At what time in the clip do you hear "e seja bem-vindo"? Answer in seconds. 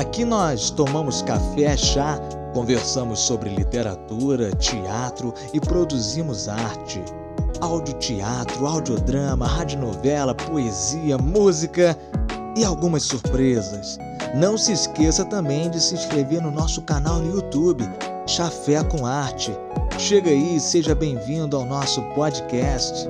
20.56-21.58